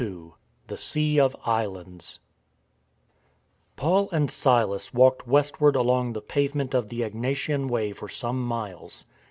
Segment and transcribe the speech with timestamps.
[0.01, 0.31] XXII
[0.65, 2.21] THE SEA OF ISLANDS
[3.75, 8.43] PAUL and Silas walked westward along the pave ment of the Egnatian Way for some
[8.43, 9.05] miles.